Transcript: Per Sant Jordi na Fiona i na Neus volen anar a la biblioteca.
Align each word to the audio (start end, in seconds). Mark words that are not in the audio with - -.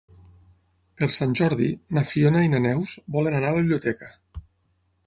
Per 1.01 1.09
Sant 1.17 1.35
Jordi 1.41 1.67
na 1.99 2.05
Fiona 2.13 2.43
i 2.47 2.51
na 2.55 2.63
Neus 2.69 2.95
volen 3.19 3.39
anar 3.43 3.53
a 3.55 3.57
la 3.59 3.63
biblioteca. 3.69 4.13